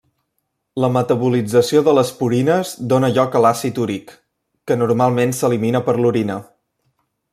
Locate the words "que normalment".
4.71-5.37